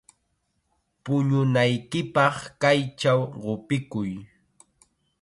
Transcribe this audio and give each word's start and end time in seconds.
Puñunaykipaq 1.03 2.37
kaychaw 2.61 3.19
qupikuy. 3.41 4.09